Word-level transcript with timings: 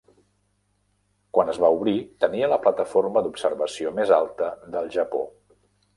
Quan 1.37 1.51
es 1.51 1.59
va 1.65 1.69
obrir, 1.75 1.93
tenia 2.25 2.49
la 2.53 2.59
plataforma 2.65 3.25
d'observació 3.27 3.95
més 4.01 4.15
alta 4.21 4.51
del 4.79 4.91
Japó. 4.97 5.25